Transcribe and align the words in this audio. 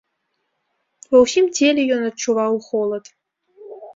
Ва 1.15 1.19
ўсім 1.25 1.45
целе 1.57 1.83
ён 1.97 2.01
адчуваў 2.09 2.53
холад. 2.71 3.05